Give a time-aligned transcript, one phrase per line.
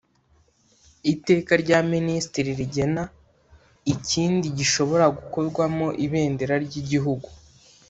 [1.13, 3.03] iteka rya minisitiri rigena
[3.93, 7.27] ikindi gishobora gukorwamo ibendera ry igihugu